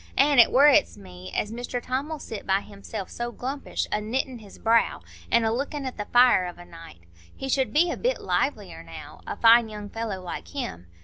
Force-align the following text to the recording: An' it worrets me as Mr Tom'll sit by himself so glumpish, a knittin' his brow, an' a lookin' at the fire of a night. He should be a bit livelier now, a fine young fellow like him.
An' 0.17 0.39
it 0.39 0.51
worrets 0.51 0.97
me 0.97 1.31
as 1.35 1.51
Mr 1.51 1.79
Tom'll 1.79 2.17
sit 2.17 2.47
by 2.47 2.61
himself 2.61 3.07
so 3.11 3.31
glumpish, 3.31 3.85
a 3.91 4.01
knittin' 4.01 4.39
his 4.39 4.57
brow, 4.57 5.01
an' 5.31 5.43
a 5.43 5.53
lookin' 5.53 5.85
at 5.85 5.97
the 5.97 6.05
fire 6.05 6.47
of 6.47 6.57
a 6.57 6.65
night. 6.65 7.01
He 7.37 7.47
should 7.47 7.71
be 7.71 7.91
a 7.91 7.97
bit 7.97 8.19
livelier 8.19 8.81
now, 8.81 9.21
a 9.27 9.37
fine 9.37 9.69
young 9.69 9.89
fellow 9.89 10.19
like 10.19 10.47
him. 10.47 10.87